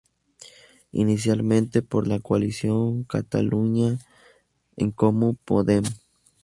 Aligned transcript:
Inicialmente 0.91 1.83
por 1.83 2.07
la 2.07 2.17
coalición 2.19 3.03
Catalunya 3.03 3.99
en 4.75 4.89
Comú-Podem. 4.91 5.83